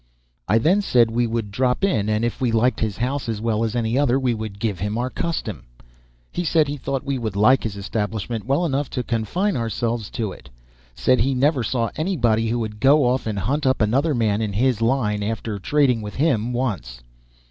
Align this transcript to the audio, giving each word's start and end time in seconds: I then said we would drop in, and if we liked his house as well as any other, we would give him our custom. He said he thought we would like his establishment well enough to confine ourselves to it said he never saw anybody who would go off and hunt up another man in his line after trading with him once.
I 0.47 0.57
then 0.57 0.81
said 0.81 1.11
we 1.11 1.27
would 1.27 1.51
drop 1.51 1.83
in, 1.83 2.09
and 2.09 2.25
if 2.25 2.41
we 2.41 2.51
liked 2.51 2.79
his 2.79 2.97
house 2.97 3.29
as 3.29 3.39
well 3.39 3.63
as 3.63 3.75
any 3.75 3.99
other, 3.99 4.19
we 4.19 4.33
would 4.33 4.57
give 4.59 4.79
him 4.79 4.97
our 4.97 5.11
custom. 5.11 5.65
He 6.31 6.43
said 6.43 6.67
he 6.67 6.75
thought 6.75 7.03
we 7.05 7.19
would 7.19 7.35
like 7.35 7.61
his 7.61 7.77
establishment 7.77 8.47
well 8.47 8.65
enough 8.65 8.89
to 8.97 9.03
confine 9.03 9.55
ourselves 9.55 10.09
to 10.17 10.31
it 10.31 10.49
said 10.95 11.19
he 11.19 11.35
never 11.35 11.61
saw 11.61 11.91
anybody 11.97 12.47
who 12.49 12.57
would 12.57 12.79
go 12.79 13.05
off 13.05 13.27
and 13.27 13.37
hunt 13.37 13.67
up 13.67 13.79
another 13.79 14.15
man 14.15 14.41
in 14.41 14.53
his 14.53 14.81
line 14.81 15.21
after 15.21 15.59
trading 15.59 16.01
with 16.01 16.15
him 16.15 16.51
once. 16.51 17.03